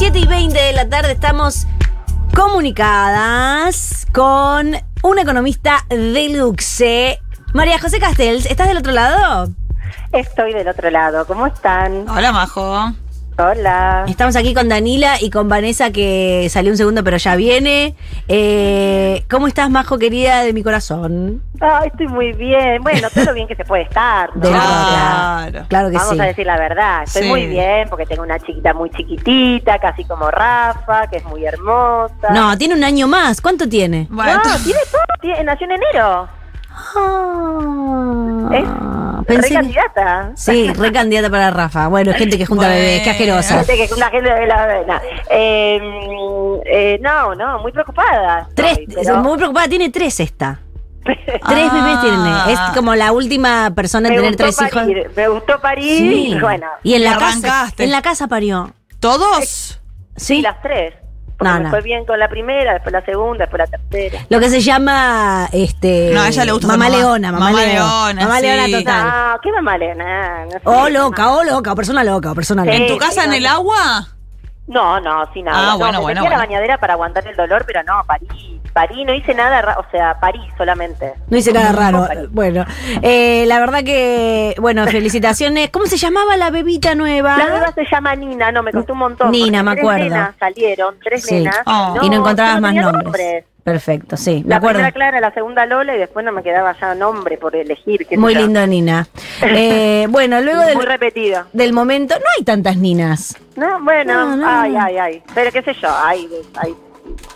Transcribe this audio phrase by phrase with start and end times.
[0.00, 1.66] 7 y 20 de la tarde estamos
[2.34, 7.18] comunicadas con una economista deluxe.
[7.52, 9.50] María José Castells, ¿estás del otro lado?
[10.12, 11.26] Estoy del otro lado.
[11.26, 12.08] ¿Cómo están?
[12.08, 12.94] Hola, Majo.
[13.40, 14.04] Hola.
[14.06, 17.94] Estamos aquí con Danila y con Vanessa que salió un segundo pero ya viene.
[18.28, 21.42] Eh, ¿Cómo estás, Majo querida de mi corazón?
[21.60, 22.82] Ay, estoy muy bien.
[22.82, 24.28] Bueno, todo lo bien que se puede estar.
[24.36, 24.42] ¿no?
[24.42, 24.48] De.
[24.50, 25.64] Claro.
[25.68, 26.20] Claro que Vamos sí.
[26.20, 27.02] a decir la verdad.
[27.04, 27.28] Estoy Sí.
[27.28, 32.30] muy bien porque tengo una chiquita muy chiquitita, casi como Rafa, que es muy hermosa.
[32.34, 33.40] No, tiene un año más.
[33.40, 34.06] ¿Cuánto tiene?
[34.10, 35.02] Bueno, No, tú- tiene todo.
[35.22, 36.28] Tiene- nació en enero.
[38.52, 38.68] Es
[39.20, 40.32] Ah, re pensé que- candidata.
[40.36, 41.88] Sí, re candidata para Rafa.
[41.88, 42.80] Bueno, gente que junta Bueno.
[42.80, 43.64] bebés, qué asquerosa.
[43.64, 45.02] Gente que una gente de la vena.
[45.30, 45.80] Eh,
[46.66, 48.48] eh, no, no, muy preocupada.
[48.54, 50.60] Tres, estoy, pero- muy preocupada, tiene tres esta.
[51.04, 51.72] Tres Ah.
[51.72, 52.52] bebés tiene.
[52.52, 54.82] Es como la última persona en tener tres hijos.
[55.16, 56.32] Me gustó parir Sí.
[56.32, 57.68] y bueno, Y en la casa.
[57.78, 58.72] En la casa parió.
[59.00, 59.80] ¿Todos?
[60.16, 60.36] Sí.
[60.40, 60.92] y las tres.
[61.40, 61.70] Porque No, me no.
[61.70, 64.26] fue bien con la primera, después la segunda, después la tercera.
[64.28, 66.96] Lo que se llama este No, a ella le gusta mamá mamá.
[66.98, 67.72] leona, mamá, Mamá leona.
[67.72, 68.42] leona, Mamá sí.
[68.42, 69.06] leona total.
[69.10, 69.78] Ah, qué mamá
[70.44, 70.60] no sé.
[70.64, 72.68] Oh, loca, oh, loca, o persona loca, o persona Sí.
[72.68, 72.78] loca.
[72.78, 74.06] ¿En tu casa en el agua?
[74.70, 75.58] No, no, sin nada.
[75.58, 78.02] Ah, no, bueno, me bueno, metí a la bañadera para aguantar el dolor, pero no,
[78.06, 78.60] parí.
[78.72, 81.14] Parí, no hice nada, o sea, parí solamente.
[81.28, 82.06] No hice nada raro.
[82.30, 82.64] Bueno,
[83.02, 85.70] eh, la verdad que, bueno, felicitaciones.
[85.70, 87.36] ¿Cómo se llamaba la bebita nueva?
[87.36, 89.32] La nueva se llama Nina, no, me costó un montón.
[89.32, 90.04] Nina, me tres acuerdo.
[90.04, 91.34] nenas salieron, tres Sí.
[91.34, 91.58] nenas.
[91.66, 91.96] Oh.
[92.00, 93.44] y no encontrabas más tenía nombres.
[93.62, 94.74] Perfecto, sí, me La acuerdo.
[94.78, 98.06] primera Clara, la segunda Lola y después no me quedaba ya nombre por elegir.
[98.16, 98.40] Muy yo.
[98.40, 99.06] lindo, Nina.
[99.42, 101.46] Eh, bueno, luego Muy del, repetido.
[101.52, 103.36] del momento, no hay tantas ninas.
[103.56, 104.82] No, bueno, No, no, ay, no.
[104.84, 105.22] ay, ay.
[105.34, 106.74] Pero qué sé yo, ay, ay.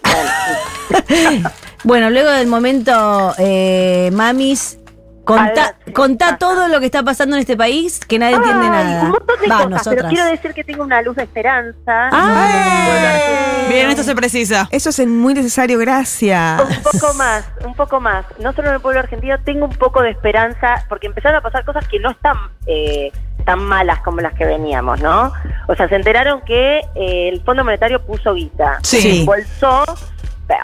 [0.89, 1.51] Bueno.
[1.83, 4.79] Bueno, luego del momento, eh, mamis,
[5.25, 9.03] contá, contá todo lo que está pasando en este país, que nadie entiende nada.
[9.05, 9.97] Un montón de Va, cosas, nosotras.
[9.97, 12.09] pero quiero decir que tengo una luz de esperanza.
[12.13, 13.69] ¡Ay!
[13.69, 14.69] Bien, esto se precisa.
[14.71, 16.61] Eso es muy necesario, gracias.
[16.63, 18.25] Un poco más, un poco más.
[18.39, 21.65] No solo en el pueblo argentino, tengo un poco de esperanza porque empezaron a pasar
[21.65, 22.37] cosas que no están
[22.67, 23.11] eh,
[23.45, 25.33] tan malas como las que veníamos, ¿no?
[25.69, 28.79] O sea, se enteraron que eh, el Fondo Monetario puso guita.
[28.83, 29.01] Sí.
[29.01, 29.21] Sí.
[29.21, 29.85] Embolsó,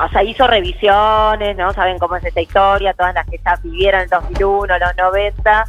[0.05, 1.73] o sea, hizo revisiones, ¿no?
[1.73, 5.65] Saben cómo es esta historia, todas las que ya vivieron en el 2001, los 90.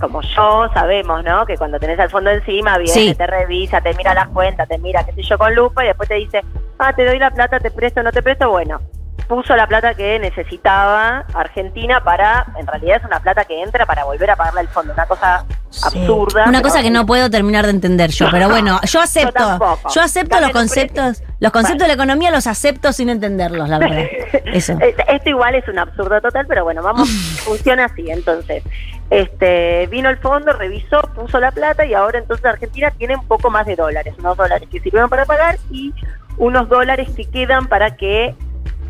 [0.00, 1.44] Como yo, sabemos, ¿no?
[1.44, 3.14] Que cuando tenés al fondo encima, viene, Sí.
[3.14, 6.08] te revisa, te mira las cuentas, te mira, qué sé yo, con lupa y después
[6.08, 6.42] te dice,
[6.78, 8.48] ah, te doy la plata, te presto, no te presto.
[8.48, 8.80] Bueno,
[9.28, 14.04] puso la plata que necesitaba Argentina para, en realidad es una plata que entra para
[14.04, 15.44] volver a pagarle al fondo, una cosa
[15.82, 16.44] absurda.
[16.46, 19.32] Una cosa que no puedo terminar de entender yo, pero bueno, yo acepto.
[19.32, 19.88] tampoco.
[19.94, 23.78] Yo acepto Dame los conceptos, los conceptos de la economía los acepto sin entenderlos, la
[23.78, 23.98] verdad.
[24.46, 24.74] Eso.
[24.80, 27.08] Esto igual es un absurdo total, pero bueno, vamos,
[27.44, 28.10] funciona así.
[28.10, 28.62] Entonces,
[29.10, 33.50] este vino el fondo, revisó, puso la plata y ahora entonces Argentina tiene un poco
[33.50, 35.92] más de dólares, unos dólares que sirvieron para pagar y
[36.38, 38.34] unos dólares que quedan para que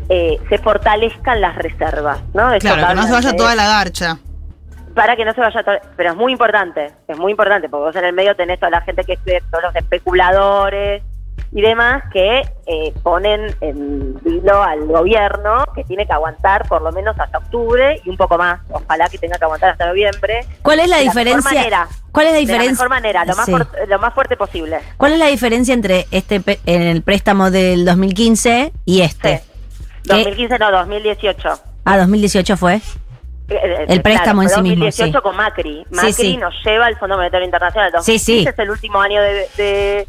[0.09, 2.53] eh, se fortalezcan las reservas, ¿no?
[2.53, 4.19] Esto Claro, que no se vaya de- toda la garcha.
[4.93, 7.95] Para que no se vaya todo, pero es muy importante, es muy importante, porque vos
[7.95, 11.03] en el medio tenés toda la gente que es todos los especuladores
[11.53, 16.91] y demás que eh, ponen en vilo al gobierno que tiene que aguantar por lo
[16.93, 20.45] menos hasta octubre y un poco más, ojalá que tenga que aguantar hasta noviembre.
[20.61, 21.51] ¿Cuál es la de diferencia?
[21.53, 21.87] manera.
[22.11, 22.71] ¿Cuál es la De la diferencia?
[22.71, 23.53] mejor manera, lo más, Sí.
[23.87, 24.79] lo más fuerte posible.
[24.97, 29.39] ¿Cuál es la diferencia entre este en el préstamo del 2015 y este?
[30.03, 30.09] Sí.
[30.09, 31.49] 2015 no, 2018.
[31.85, 32.81] Ah, 2018 fue.
[33.51, 35.21] Eh, eh, El préstamo en sí mismo, 2018 sí.
[35.23, 35.85] con Macri.
[35.91, 36.37] Macri sí.
[36.37, 37.91] nos lleva al Fondo Monetario Internacional.
[38.01, 38.45] Sí, sí.
[38.45, 40.07] 2015 es el último año de, de,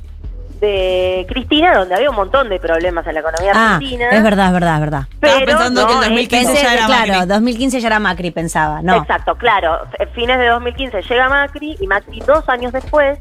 [0.60, 4.10] de Cristina, donde había un montón de problemas en la economía Ah, argentina.
[4.10, 5.02] es verdad, es verdad, es verdad.
[5.20, 7.28] Estaba pensando que el es- 2015 Pensé ya era claro, Macri.
[7.28, 8.80] 2015 ya era Macri, pensaba.
[8.82, 8.96] No.
[8.96, 9.80] Exacto, claro.
[10.14, 13.18] Fines de 2015 llega Macri y Macri dos años después,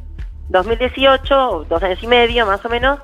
[0.49, 2.99] 2018, o dos años y medio más o menos,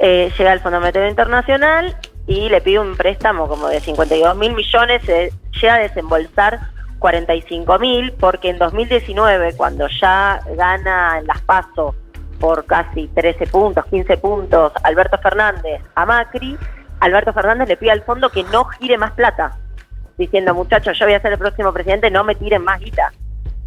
[0.00, 1.94] eh, llega al Fondo Monetario Internacional
[2.26, 6.60] y le pide un préstamo como de 52 mil millones, se llega a desembolsar
[6.98, 11.94] 45 mil, porque en 2019, cuando ya gana en las PASO
[12.40, 16.56] por casi 13 puntos, 15 puntos, Alberto Fernández a Macri,
[17.00, 19.58] Alberto Fernández le pide al fondo que no gire más plata
[20.16, 23.12] diciendo, muchachos, yo voy a ser el próximo presidente, no me tiren más guita.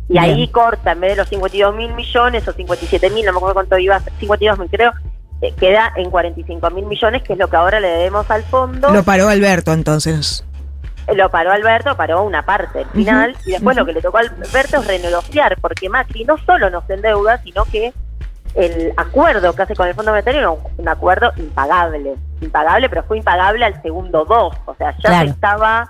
[0.09, 0.23] Y Bien.
[0.23, 3.55] ahí corta, en vez de los 52 mil millones o 57 mil, no me acuerdo
[3.55, 4.93] cuánto iba, 52 mil creo,
[5.59, 8.89] queda en 45 mil millones, que es lo que ahora le debemos al fondo.
[8.91, 10.43] Lo paró Alberto entonces.
[11.07, 14.17] Eh, Lo paró Alberto, paró una parte, el final, y después lo que le tocó
[14.17, 17.93] a Alberto es renegociar, porque Macri no solo nos endeuda, sino que
[18.55, 23.03] el acuerdo que hace con el Fondo Monetario era un, un acuerdo impagable, impagable, pero
[23.03, 25.27] fue impagable al segundo dos, o sea, ya Claro.
[25.27, 25.89] se estaba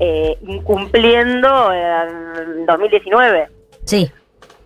[0.00, 3.48] eh, incumpliendo en 2019.
[3.84, 4.10] Sí.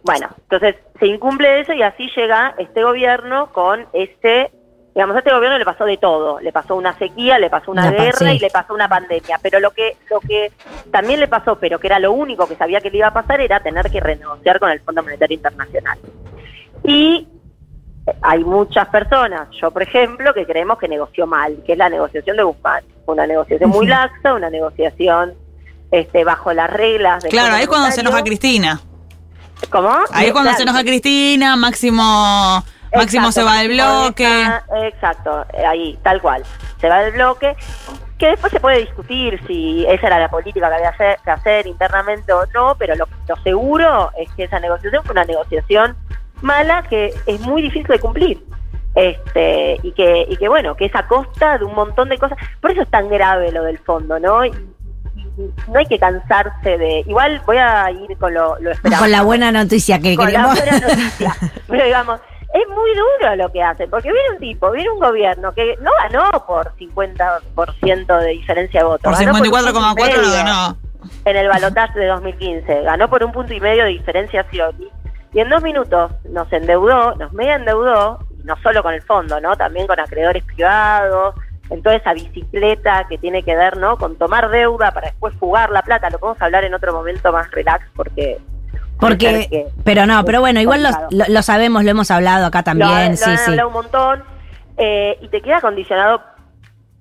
[0.03, 4.53] Bueno, entonces se incumple eso y así llega este gobierno con este
[4.95, 6.39] digamos, a este gobierno le pasó de todo.
[6.39, 8.37] Le pasó una sequía, le pasó una guerra sí.
[8.37, 9.41] y le pasó una pandemia.
[9.43, 10.53] Pero lo que, lo que
[10.93, 13.41] también le pasó, pero que era lo único que sabía que le iba a pasar,
[13.41, 15.99] era tener que renegociar con el Fondo Monetario Internacional.
[16.85, 17.27] Y
[18.21, 22.37] hay muchas personas, yo por ejemplo, que creemos que negoció mal, que es la negociación
[22.37, 22.85] de Guzmán.
[23.07, 25.35] Una negociación muy laxa, una negociación
[25.91, 27.25] este, bajo las reglas.
[27.25, 28.23] del Claro, ahí es cuando se enoja.
[28.23, 28.79] Cristina.
[29.71, 29.91] ¿Cómo?
[30.13, 32.03] Ahí es cuando se enoja Cristina, Máximo,
[32.95, 34.47] Máximo Exacto, se va del bloque.
[34.87, 36.43] exacto, eh, ahí, tal cual.
[36.81, 37.57] Se va del bloque.
[38.19, 41.67] Que después se puede discutir si esa era la política que había hacer- que hacer
[41.67, 45.97] internamente o no, pero lo, lo seguro es que esa negociación fue una negociación
[46.41, 48.45] mala que es muy difícil de cumplir.
[48.95, 52.37] Este, y que, y que bueno, que es a costa de un montón de cosas.
[52.61, 54.45] Por eso es tan grave lo del fondo, ¿no?
[54.45, 54.53] Y
[55.37, 57.01] no hay que cansarse de.
[57.07, 60.55] Igual voy a ir con lo, lo esperado Con la buena noticia que con la
[60.55, 60.61] queremos.
[60.61, 61.37] buena noticia.
[61.69, 62.21] Pero digamos,
[62.53, 65.91] es muy duro lo que hacen, porque viene un tipo, viene un gobierno que no
[66.03, 69.03] ganó por 50% de diferencia de votos.
[69.03, 70.77] Por ganó un 54,4 punto y lo ganó.
[71.25, 74.89] En el balotaje de 2015, ganó por un punto y medio de diferencia Scioli.
[75.33, 79.41] Y en dos minutos nos endeudó, nos mega endeudó, y no solo con el fondo,
[79.41, 79.57] ¿no?
[79.57, 81.35] También con acreedores privados,
[81.73, 83.97] en toda esa bicicleta que tiene que ver, ¿no?
[83.97, 86.11] Con tomar deuda para después fugar la plata.
[86.11, 88.39] Lo podemos hablar en otro momento más relax porque...
[89.01, 92.59] Porque, que- pero no, pero bueno, igual lo, lo- lo sabemos, lo hemos hablado acá
[92.59, 93.51] Lo, también, lo sí, han sí.
[93.51, 94.23] hablado un montón
[94.77, 96.23] eh, y te queda condicionado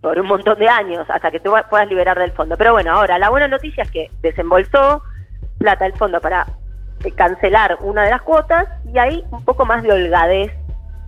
[0.01, 2.57] por un montón de años hasta que tú puedas liberar del fondo.
[2.57, 5.03] Pero bueno, ahora la buena noticia es que desembolsó
[5.59, 6.47] plata el fondo para
[7.03, 10.51] eh, cancelar una de las cuotas y hay un poco más de holgadez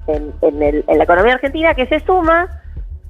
[0.05, 2.47] en, en el- en la economía argentina que se suma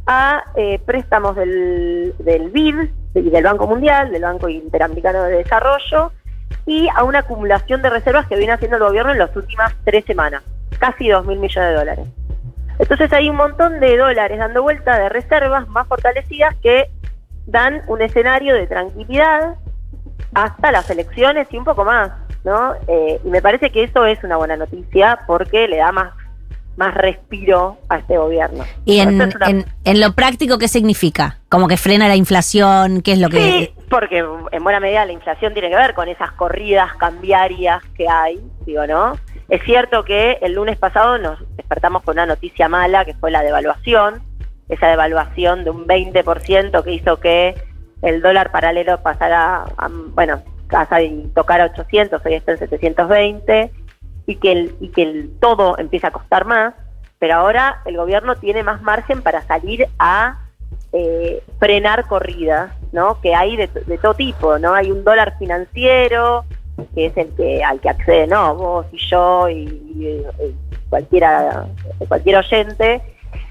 [0.06, 6.12] a eh, préstamos del, del BID y del Banco Mundial, del Banco Interamericano de Desarrollo,
[6.66, 10.06] y a una acumulación de reservas que viene haciendo el gobierno en las últimas tres
[10.06, 10.44] semanas,
[10.80, 12.08] casi dos mil millones de dólares.
[12.80, 16.90] Entonces hay un montón de dólares dando vuelta de reservas más fortalecidas que
[17.46, 19.56] dan un escenario de tranquilidad
[20.34, 22.12] hasta las elecciones y un poco más,
[22.44, 22.74] ¿no?
[22.88, 26.14] Eh, y me parece que eso es una buena noticia porque le da más
[26.78, 28.64] más respiro a este gobierno.
[28.86, 31.40] Y en, Esta es una- en, en lo práctico, ¿qué significa?
[31.50, 33.38] Como que frena la inflación, ¿qué es lo que...?
[33.40, 38.08] Sí, porque en buena medida la inflación tiene que ver con esas corridas cambiarias que
[38.10, 39.18] hay, digo, ¿no?
[39.50, 43.44] Es cierto que el lunes pasado nos despertamos con una noticia mala, que fue la
[43.44, 44.24] devaluación,
[44.70, 47.54] esa devaluación de un 20% que hizo que
[48.02, 53.72] el dólar paralelo pasara, a, bueno, casi y tocara 800, hoy está en 720,
[54.26, 56.74] y que, el, y que el todo empieza a costar más,
[57.20, 60.40] pero ahora el gobierno tiene más margen para salir a
[60.92, 63.20] eh, frenar corridas, ¿no?
[63.22, 63.68] Que hay de,
[64.02, 64.74] todo tipo, ¿no?
[64.74, 66.46] Hay un dólar financiero,
[66.94, 68.56] que es el que al que accede, ¿no?
[68.56, 70.24] Vos y yo y
[70.90, 71.66] cualquiera,
[72.08, 73.02] cualquier oyente,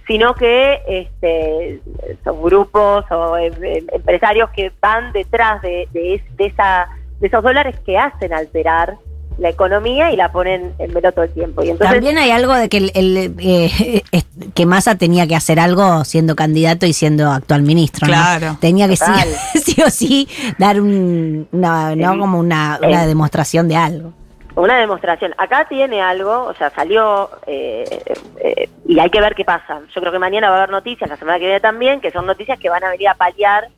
[0.07, 1.81] sino que este,
[2.25, 6.89] son grupos o em- em- empresarios que van detrás de, de, es- de esa,
[7.21, 8.97] de esos dólares que hacen alterar
[9.39, 11.63] la economía y la ponen en velo todo el tiempo.
[11.63, 14.03] Y entonces, También hay algo de que el, el, eh,
[14.55, 18.13] que Massa tenía que hacer algo siendo candidato y siendo actual ministro, ¿no?
[18.13, 18.57] Claro.
[18.61, 19.13] Tenía que sí,
[19.65, 22.13] sí o sí dar un, una, ¿no?
[22.13, 24.13] El- como una, una demostración de algo.
[24.55, 25.33] Una demostración.
[25.39, 28.03] Acá tiene algo, o sea, salió eh,
[28.37, 29.81] eh, y hay que ver qué pasa.
[29.95, 32.27] Yo creo que mañana va a haber noticias, la semana que viene también, que son
[32.27, 33.69] noticias que van a venir a paliar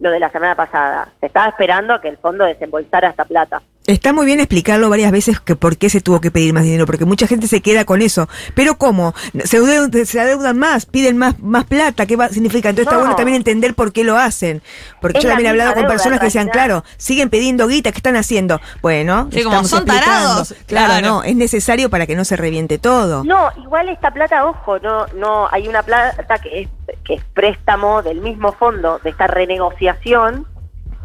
[0.00, 1.08] lo de la semana pasada.
[1.20, 3.62] Se estaba esperando a que el fondo desembolsara esta plata.
[3.88, 6.84] Está muy bien explicarlo varias veces que por qué se tuvo que pedir más dinero,
[6.84, 8.28] porque mucha gente se queda con eso.
[8.54, 9.14] Pero ¿cómo?
[9.44, 12.68] Se adeudan, se adeudan más, piden más, más plata, ¿qué va, significa?
[12.68, 13.00] Entonces está No.
[13.00, 14.60] bueno también entender por qué lo hacen.
[15.00, 17.96] Porque Es yo también he hablado con personas que decían, claro, siguen pidiendo guita, ¿qué
[17.98, 18.60] están haciendo?
[18.82, 20.18] Bueno, Sí, como estamos son explicando.
[20.20, 20.54] tarados.
[20.66, 21.06] Claro, Claro.
[21.08, 23.24] no, es necesario para que no se reviente todo.
[23.24, 26.68] No, igual esta plata, ojo, no, no, hay una plata que es,
[27.04, 30.46] que es préstamo del mismo fondo de esta renegociación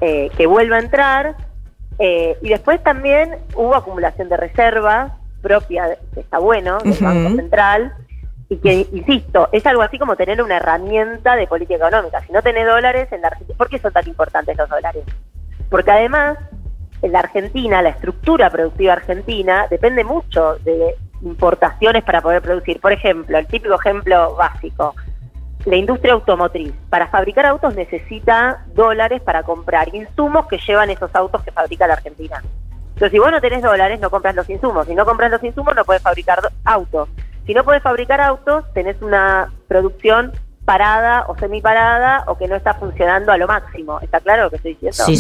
[0.02, 1.38] eh, que vuelve a entrar
[2.00, 7.04] eh, y después también hubo acumulación de reservas propia, que está bueno, del.
[7.04, 7.94] Banco Central
[8.50, 12.22] y que, insisto, es algo así como tener una herramienta de política económica.
[12.26, 15.04] Si no tenés dólares en la Argentina, ¿por qué son tan importantes los dólares?
[15.70, 16.38] Porque además
[17.04, 22.80] en la Argentina, la estructura productiva argentina depende mucho de importaciones para poder producir.
[22.80, 24.96] Por ejemplo, el típico ejemplo básico,
[25.66, 26.74] la industria automotriz.
[26.90, 31.94] Para fabricar autos necesita dólares para comprar insumos que llevan esos autos que fabrica la
[31.94, 32.42] Argentina.
[32.94, 34.88] Entonces, si vos no tenés dólares, no compras los insumos.
[34.88, 37.10] Si no compras los insumos, no puedes fabricar autos.
[37.46, 40.32] Si no puedes fabricar autos, tenés una producción
[40.66, 44.00] parada o semiparada o que no está funcionando a lo máximo.
[44.00, 45.04] ¿Está claro lo que estoy diciendo?
[45.06, 45.18] Sí,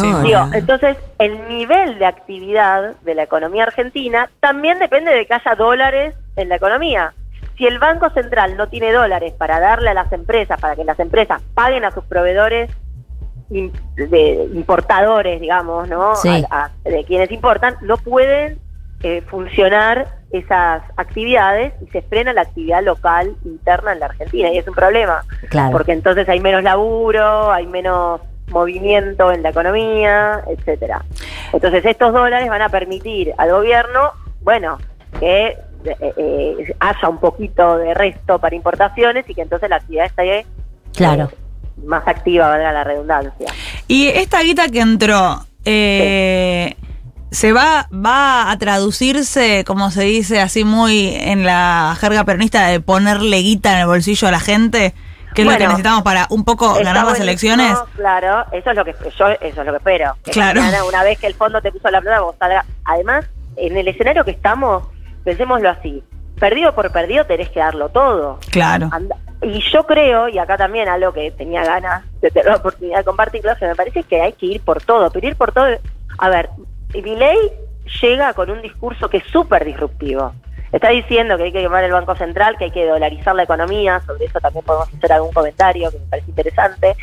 [0.00, 0.12] Sí.
[0.24, 5.54] Digo, entonces, el nivel de actividad de la economía argentina también depende de que haya
[5.54, 7.14] dólares en la economía.
[7.56, 10.98] Si el Banco Central no tiene dólares para darle a las empresas, para que las
[11.00, 12.70] empresas paguen a sus proveedores
[13.50, 16.16] de importadores, digamos, ¿no?
[16.16, 16.44] Sí.
[16.50, 18.58] A- a- de quienes importan, no pueden
[19.02, 24.58] eh, funcionar esas actividades y se frena la actividad local interna en la Argentina y
[24.58, 25.72] es un problema Claro.
[25.72, 31.04] porque entonces hay menos laburo, hay menos movimiento en la economía, etcétera.
[31.52, 34.78] Entonces estos dólares van a permitir al gobierno, bueno,
[35.18, 40.06] que eh, eh, haya un poquito de resto para importaciones y que entonces la actividad
[40.06, 40.46] esté
[40.94, 41.30] Claro.
[41.32, 41.36] eh,
[41.86, 43.46] más activa, valga la redundancia.
[43.88, 46.76] Y esta guita que entró, eh,
[47.30, 52.80] ¿se va, va a traducirse, como se dice así muy en la jerga peronista, de
[52.80, 54.94] ponerle guita en el bolsillo a la gente?
[55.34, 57.74] Que es lo que necesitamos para un poco ganar las elecciones.
[57.96, 60.14] Claro, eso es lo que yo eso es lo que espero.
[60.22, 60.60] Que Claro.
[60.60, 62.66] mañana, una vez que el fondo te puso la plata, vos salga.
[62.84, 63.24] Además,
[63.56, 64.84] en el escenario que estamos,
[65.24, 66.02] pensémoslo así.
[66.38, 68.38] Perdido por perdido tenés que darlo todo.
[68.50, 68.88] Claro.
[68.92, 72.98] Anda- Y yo creo, y acá también algo que tenía ganas de tener la oportunidad
[72.98, 75.10] de compartirlo, que me parece que hay que ir por todo.
[75.10, 75.66] Pero ir por todo,
[76.18, 76.48] a ver,
[76.94, 77.36] Milei
[78.00, 80.32] llega con un discurso que es súper disruptivo.
[80.70, 84.00] Está diciendo que hay que quemar el Banco Central, que hay que dolarizar la economía,
[84.06, 86.96] sobre eso también podemos hacer algún comentario que me parece interesante.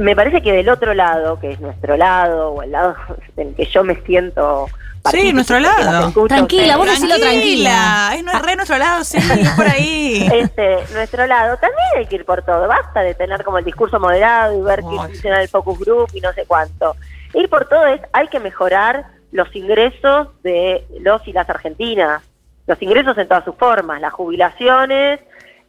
[0.00, 2.96] Me parece que del otro lado, que es nuestro lado, o el lado
[3.36, 4.66] en el que yo me siento...
[5.02, 6.08] partícipe, nuestro que lado.
[6.08, 8.12] escucho Tranquila, vos decilo tranquila.
[8.14, 10.26] Es re nuestro lado, sí, es por ahí.
[10.34, 12.66] este, nuestro lado, también hay que ir por todo.
[12.66, 15.08] Basta de tener como el discurso moderado y ver que Ay.
[15.08, 16.96] funciona el focus group y no sé cuánto.
[17.34, 22.22] Ir por todo es, hay que mejorar los ingresos de los y las argentinas.
[22.66, 25.20] Los ingresos en todas sus formas, las jubilaciones,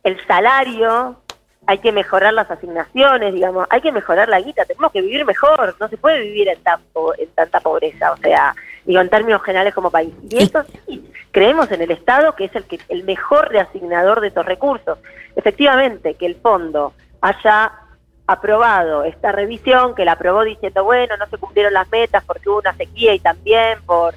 [0.04, 1.21] el salario,
[1.68, 5.76] hay que mejorar las asignaciones, digamos, hay que mejorar la guita, tenemos que vivir mejor,
[5.80, 6.82] no se puede vivir en, tan
[7.18, 10.14] en tanta pobreza, o sea, digo, en términos generales como país.
[10.30, 14.30] Y eso sí, creemos en el Estado que es el, que, el mejor reasignador de
[14.30, 14.98] estos recursos.
[15.36, 17.72] Efectivamente, que el fondo haya
[18.26, 22.60] aprobado esta revisión, que la aprobó diciendo, bueno, no se cumplieron las metas porque hubo
[22.60, 24.16] una sequía y también por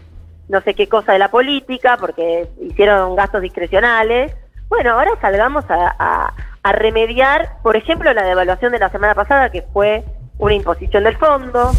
[0.48, 4.34] no sé qué cosa de la política, porque hicieron gastos discrecionales.
[4.68, 6.34] Bueno, ahora salgamos a, a-
[6.64, 10.02] a remediar, por ejemplo, la devaluación de la semana pasada, que fue
[10.38, 11.70] una imposición del fondo.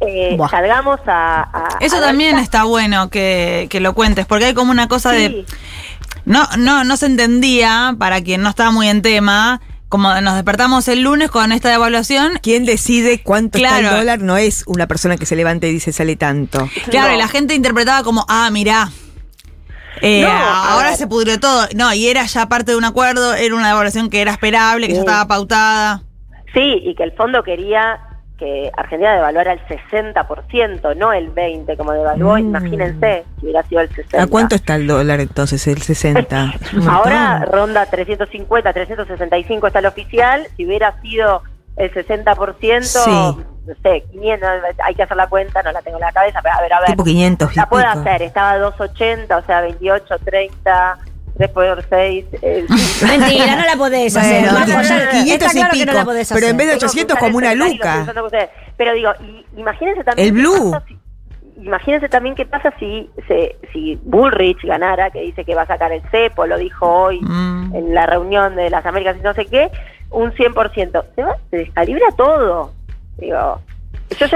[0.00, 1.42] Eh, salgamos a...
[1.42, 5.12] a- Eso a también está bueno que, que lo cuentes, porque hay como una cosa
[5.12, 5.44] de...
[6.24, 10.88] No, no, no se entendía, para quien no estaba muy en tema, como nos despertamos
[10.88, 12.38] el lunes con esta devaluación.
[12.42, 13.90] ¿Quién decide cuánto está Claro.
[13.90, 14.18] el dólar?
[14.20, 16.68] No es una persona que se levanta y dice sale tanto.
[16.90, 17.14] Claro, No.
[17.14, 18.90] y la gente interpretaba como, ah, mirá.
[20.02, 21.66] Eh, No, ahora se pudrió todo.
[21.74, 24.94] No, y era ya parte de un acuerdo, era una devaluación que era esperable, que
[24.94, 25.06] ya Sí.
[25.06, 26.02] estaba pautada.
[26.54, 28.00] Sí, y que el fondo quería
[28.38, 32.34] que Argentina devaluara el 60%, no el 20% como devaluó.
[32.34, 32.38] Mm.
[32.40, 34.20] Imagínense si hubiera sido el 60%.
[34.22, 35.66] ¿A cuánto está el dólar entonces?
[35.66, 36.52] El 60.
[36.60, 36.94] Es un montón.
[36.94, 40.46] Ahora ronda 350, 365 está el oficial.
[40.56, 41.42] Si hubiera sido
[41.76, 43.42] el 60%, Sí.
[43.66, 44.48] No sé, 500,
[44.84, 46.80] hay que hacer la cuenta, no la tengo en la cabeza, pero a ver, a
[46.80, 46.88] ver.
[46.90, 47.98] tipo 500 y La puedo pico.
[48.00, 50.98] hacer, estaba 280, o sea, 28, 30,
[51.36, 52.24] 3 por 6.
[52.42, 52.66] Eh,
[53.06, 54.42] Mentira, no la podés hacer.
[54.50, 56.50] Bueno, Majo, ya 500 está y claro que no pico, la podés pero hacer.
[56.50, 58.06] en vez de Tengo que 800 usar como una luca.
[58.76, 60.28] Pero digo, y- imagínense también.
[60.28, 60.76] El Blue.
[60.86, 60.98] si-
[61.62, 65.90] imagínense también qué pasa si, se, si Bullrich ganara, que dice que va a sacar
[65.92, 67.74] el cepo, lo dijo hoy Mm.
[67.74, 69.70] en la reunión de las Américas y no sé qué,
[70.10, 71.04] un 100%.
[71.16, 72.72] Se, va, se descalibra todo.
[73.18, 73.60] Digo,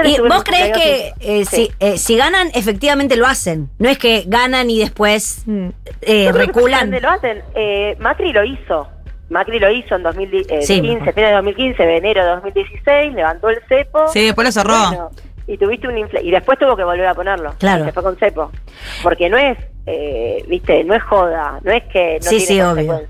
[0.03, 1.67] ¿Y vos crees que eh, sí.
[1.69, 3.69] si, eh, si ganan, efectivamente lo hacen?
[3.79, 5.69] No es que ganan y después Mm.
[6.01, 6.91] eh, Yo creo que reculan.
[7.01, 7.41] lo hacen.
[7.55, 8.87] Eh, Macri lo hizo.
[9.29, 10.81] Macri lo hizo en 2015, Sí.
[10.81, 14.07] fines de 2015, de enero de 2016, levantó el cepo.
[14.09, 14.87] Sí, después lo cerró.
[14.89, 15.11] Bueno,
[15.47, 17.53] y tuviste un infla- y después tuvo que volver a ponerlo.
[17.57, 17.83] Claro.
[17.83, 18.51] Y Se fue con cepo.
[19.03, 22.61] Porque no es, eh, viste, no es joda, no es que no Sí, tiene sí,
[22.61, 23.01] obvio.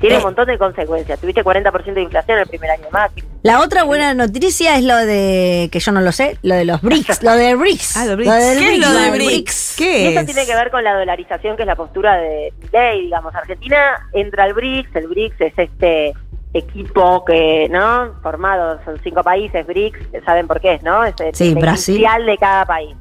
[0.00, 0.18] Tiene Eh.
[0.18, 1.20] un montón de consecuencias.
[1.20, 3.24] Tuviste 40% de inflación el primer año Macri.
[3.42, 6.80] La otra buena noticia es lo de, que yo no lo sé, lo de los
[6.82, 7.96] BRICS, lo de BRICS.
[7.96, 8.30] Ah, BRICS.
[8.30, 9.74] del ¿Qué es lo de BRICS?
[9.80, 10.26] Y ¿Qué eso es?
[10.26, 13.34] tiene que ver con la dolarización, que es la postura de ley, digamos.
[13.34, 16.12] Argentina entra al BRICS, el BRICS es este
[16.54, 18.14] equipo que, ¿no?
[18.22, 21.02] Formado, son cinco países, BRICS, saben por qué es, ¿no?
[21.04, 21.96] Es el, Sí, el Brasil.
[21.96, 22.94] inicial de cada país.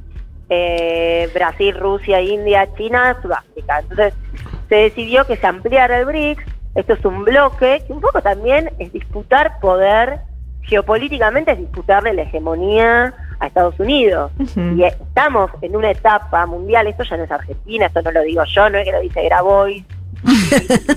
[0.49, 3.79] Eh, Brasil, Rusia, India, China, Sudáfrica.
[3.79, 4.13] Entonces,
[4.69, 6.43] se decidió que se ampliara el BRICS.
[6.75, 10.19] Esto es un bloque que un poco también es disputar poder,
[10.61, 14.31] geopolíticamente es disputarle la hegemonía a Estados Unidos.
[14.79, 18.43] Y estamos en una etapa mundial, esto ya no es Argentina, esto no lo digo
[18.45, 19.83] yo, no es que lo dice Grabois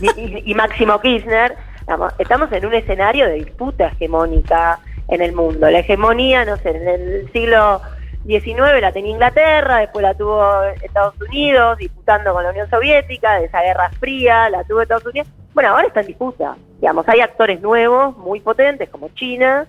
[0.01, 4.79] y, y- y Máximo Kirchner, Estamos- estamos en un escenario de disputa hegemónica
[5.09, 5.69] en el mundo.
[5.69, 7.83] La hegemonía, no sé, en el siglo
[8.25, 13.47] 19 la tenía Inglaterra, después la tuvo Estados Unidos, disputando con la Unión Soviética, de
[13.47, 15.29] esa guerra fría, la tuvo Estados Unidos.
[15.55, 16.57] Bueno, ahora está en disputa.
[16.81, 19.67] Digamos, hay actores nuevos, muy potentes, como China,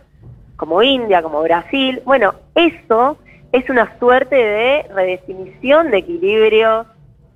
[0.58, 2.02] como India, como Brasil.
[2.06, 3.18] Bueno, eso
[3.52, 6.88] es una suerte de redefinición de equilibrios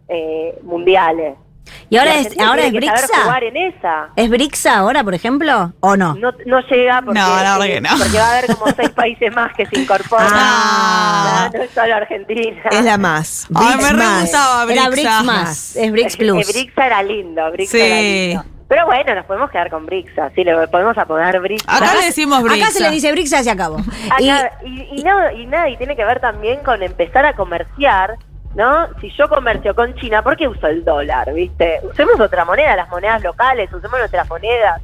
[0.07, 1.35] eh, mundiales.
[1.91, 3.07] ¿Y ahora La es, ahora es Brixa?
[3.23, 4.09] jugar en esa.
[4.15, 5.73] ¿Es Brixa ahora, por ejemplo?
[5.79, 6.13] ¿O no?
[6.15, 7.97] No, no llega porque, No, no.
[7.97, 10.27] porque va a haber como seis países más que se incorporan.
[10.31, 11.49] Ah.
[11.51, 12.61] No, no es solo Argentina.
[12.71, 13.47] Es la más.
[13.55, 14.21] Ay, Brix me más.
[14.21, 14.81] gustaba Brixa.
[14.81, 15.75] Era Brix más.
[15.75, 16.49] Es Brix Plus.
[16.49, 17.81] Eh, Brixa era lindo, Brixa Sí.
[17.81, 18.45] era lindo.
[18.67, 21.65] Pero bueno, nos podemos quedar con Brixa, sí, le podemos apodar Brixa.
[21.75, 22.65] Acá le decimos Brixa.
[22.65, 23.77] Acá se le dice Brixa y se acabó.
[24.19, 27.33] Y, Acá- y, y, no, y nada, y tiene que ver también con empezar a
[27.33, 28.13] comerciar,
[28.55, 28.87] ¿no?
[28.99, 31.79] Si yo comercio con China, ¿por qué uso el dólar, viste?
[31.83, 34.81] Usemos otra moneda, las monedas locales, usemos nuestras monedas.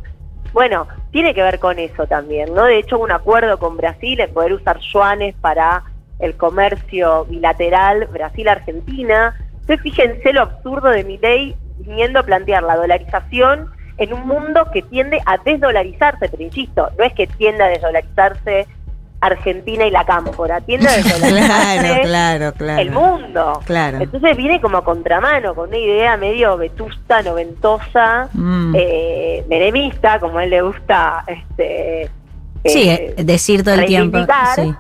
[0.54, 2.64] Bueno, tiene que ver con eso también, ¿no?
[2.64, 5.84] De hecho, un acuerdo con Brasil en poder usar yuanes para
[6.20, 9.36] el comercio bilateral Brasil-Argentina.
[9.62, 14.70] Entonces, fíjense lo absurdo de mi ley viniendo a plantear la dolarización en un mundo
[14.72, 18.68] que tiende a desdolarizarse, pero insisto, no es que tienda a desdolarizarse
[19.26, 22.82] Argentina y la cámpora, tiende a Claro, claro, claro.
[22.82, 23.60] el mundo.
[23.66, 24.00] Claro.
[24.02, 28.74] Entonces viene como a contramano, con una idea medio vetusta, noventosa, Mm.
[28.78, 32.10] eh, menemista, como a él le gusta este,
[32.66, 34.18] sí, eh, eh, decir todo el tiempo.
[34.56, 34.74] sí.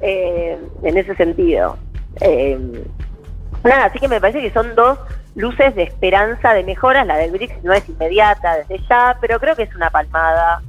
[0.00, 1.76] eh, en ese sentido.
[3.64, 4.98] Nada, así que me parece que son dos
[5.34, 7.06] luces de esperanza, de mejoras.
[7.06, 10.62] La del BRICS no es inmediata desde ya, pero creo que es una palmada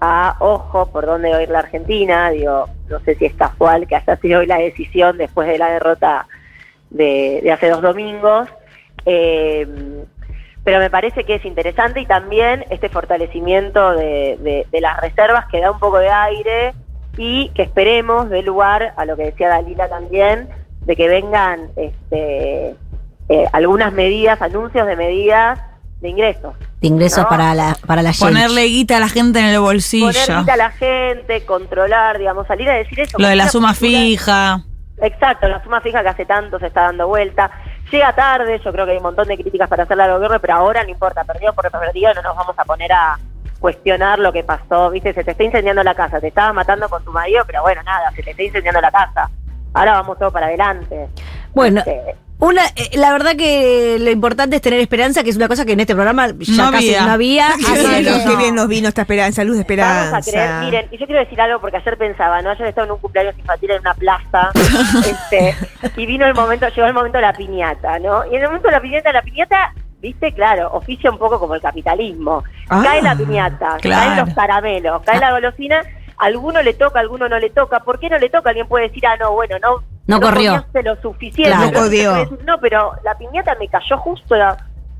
[0.00, 2.30] a ojo por dónde va a ir la Argentina.
[2.30, 5.70] Digo, no sé si es casual que haya sido hoy la decisión después de la
[5.70, 6.26] derrota
[6.90, 8.48] de, hace dos domingos.
[9.04, 9.66] Eh,
[10.64, 15.70] pero me parece que es interesante y también este fortalecimiento de las reservas que da
[15.70, 16.74] un poco de aire
[17.18, 20.48] y que esperemos dé lugar a lo que decía Dalila también,
[20.82, 22.74] de que vengan este,
[23.28, 25.58] eh, algunas medidas, anuncios de medidas
[26.00, 26.54] de ingresos.
[26.80, 27.28] De ingresos No.
[27.28, 28.74] para la, para la Ponerle gente.
[28.74, 30.06] guita a la gente en el bolsillo.
[30.06, 33.18] Poner guita a la gente, controlar, digamos, salir a decir eso.
[33.18, 34.60] Lo de la suma postura- fija.
[35.02, 37.50] Exacto, la suma fija que hace tanto se está dando vuelta.
[37.90, 40.54] Llega tarde, yo creo que hay un montón de críticas para hacerle al gobierno, pero
[40.54, 43.18] ahora no importa, perdió por perdido, no nos vamos a poner a
[43.60, 47.02] cuestionar lo que pasó, viste, se te está incendiando la casa, te estabas matando con
[47.04, 49.30] tu marido, pero bueno, nada, se te está incendiando la casa.
[49.74, 51.08] Ahora vamos todo para adelante.
[51.54, 55.48] Bueno, Este, una, eh, la verdad que lo importante es tener esperanza, que es una
[55.48, 57.06] cosa que en este programa ya No casi había.
[57.06, 57.46] no había.
[57.58, 58.30] Qué así bien, que nos- no.
[58.30, 60.10] qué bien nos vino esta esperanza, luz de esperanza.
[60.10, 62.50] Vamos a creer, miren, y yo quiero decir algo porque ayer pensaba, ¿no?
[62.50, 64.50] Ayer estaba en un cumpleaños infantil en una plaza,
[65.00, 65.54] este,
[65.96, 68.24] y vino el momento, llegó el momento de la piñata, ¿no?
[68.26, 69.72] Y en el momento de la piñata, la piñata,
[70.02, 72.44] viste, claro, oficia un poco como el capitalismo.
[72.68, 74.04] Ah, cae la piñata, claro.
[74.14, 75.80] caen los caramelos, cae la golosina,
[76.18, 77.80] alguno le toca, alguno no le toca.
[77.80, 78.50] ¿Por qué no le toca?
[78.50, 79.82] Alguien puede decir, ah, no, bueno, no.
[80.06, 80.52] No corrió.
[80.52, 81.50] comiste lo suficiente.
[81.56, 81.80] Claro.
[81.80, 84.34] No decir, No, pero la piñata me cayó justo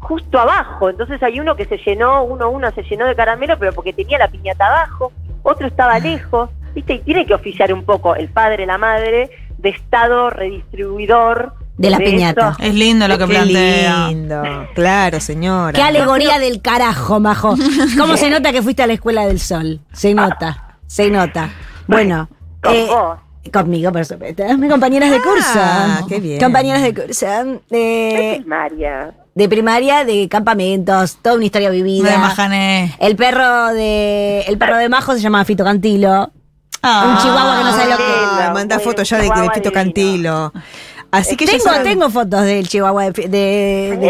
[0.00, 0.90] justo abajo.
[0.90, 4.18] Entonces hay uno que se llenó, uno uno se llenó de caramelo, pero porque tenía
[4.18, 5.68] la piñata abajo, otro Ah.
[5.68, 6.94] estaba lejos, ¿viste?
[6.94, 11.55] Y tiene que oficiar un poco el padre, la madre, de estado redistribuidor.
[11.79, 12.50] De la piñata.
[12.52, 14.09] esos- Es lindo lo que Qué plantea.
[14.09, 14.42] lindo.
[14.74, 15.72] Claro, señora.
[15.72, 17.55] Qué alegoría del carajo, majo.
[17.98, 19.81] ¿Cómo se nota que fuiste a la Escuela del Sol?
[19.92, 21.51] Se nota, se nota.
[21.87, 22.29] Bueno,
[22.62, 23.18] Con eh, vos.
[23.53, 24.42] conmigo, por supuesto.
[24.59, 25.59] Mis compañeras de curso.
[25.61, 26.40] Ah, qué bien.
[26.40, 27.27] Compañeras de curso.
[27.68, 29.14] ¿Qué eh, es María?
[29.35, 32.11] de primaria, de campamentos, toda una historia vivida.
[32.11, 32.96] De Majané.
[32.99, 36.33] El perro de el perro de Majo se llama Fito Cantilo.
[36.83, 37.11] Ah.
[37.11, 39.72] Un chihuahua que no sabe lo que- Ah, manda fotos ya de, de Fito.
[39.72, 40.53] Cantilo.
[41.11, 44.09] Así que tengo, tengo fotos del chihuahua de, de- de-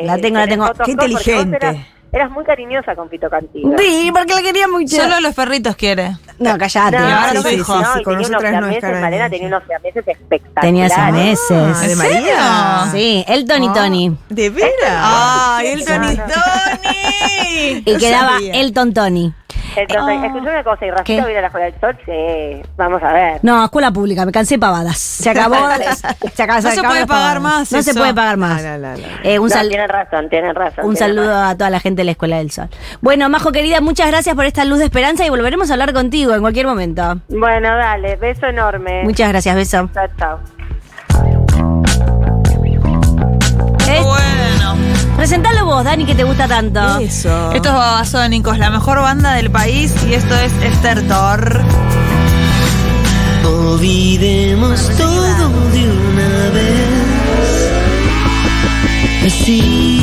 [0.04, 0.72] la tengo, la tengo.
[0.84, 1.86] Qué inteligente.
[2.10, 3.76] Eras, muy cariñosa con Fito Cantilo.
[3.78, 4.96] Sí, porque la quería mucho.
[4.96, 6.16] Solo los perritos quiere.
[6.38, 6.98] No, callate.
[6.98, 7.80] No, ahora no, sí, hijo.
[7.80, 10.60] no, Sí, con tenía unos nosotras no es Malena tenía unos siameses espectaculares.
[10.62, 11.50] Tenía siameses.
[11.50, 12.88] Ah, ¿De ¿En María?
[12.92, 14.16] Sí, Elton y Tony.
[14.30, 14.72] ¿De veras?
[14.86, 16.16] ¡Ay, el Tony.
[16.16, 17.82] Tony!
[17.84, 18.52] Y quedaba sabía.
[18.54, 19.32] Elton Tony.
[19.76, 20.26] Entonces, Ah.
[20.26, 21.14] escuchame una cosa, y Rafita ¿Qué?
[21.26, 23.40] viene a la Escuela del Sol, sí, vamos a ver.
[23.42, 24.98] No, escuela pública, me cansé pavadas.
[24.98, 25.56] Se acabó.
[26.34, 28.00] se acabó No se puede pagar más No se eso.
[28.00, 28.62] puede pagar más.
[28.62, 29.04] No, no, no, no.
[29.22, 30.84] Eh, un No, sal- tienen razón, tienen razón.
[30.86, 31.48] un tienen saludo razón.
[31.50, 32.68] a toda la gente de la Escuela del Sol.
[33.00, 36.34] Bueno, Majo querida, muchas gracias por esta luz de esperanza y volveremos a hablar contigo
[36.34, 37.18] en cualquier momento.
[37.28, 39.02] Bueno, dale, beso enorme.
[39.04, 39.88] Muchas gracias, beso.
[39.94, 40.38] Chao, chao.
[43.90, 44.27] Eh, Bueno.
[45.18, 47.00] Presentalo vos, Dani, que te gusta tanto.
[47.00, 47.52] Eso.
[47.52, 51.60] Estos babasónicos, la mejor banda del país y esto es Esther Thor.
[53.44, 57.68] Olvidemos todo de una vez.
[59.24, 59.97] Decir